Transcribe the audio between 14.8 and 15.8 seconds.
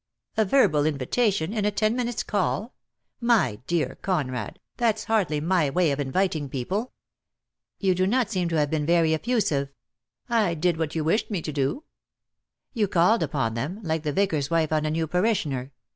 a new parishioner.